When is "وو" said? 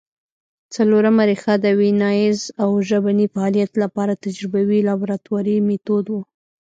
6.09-6.21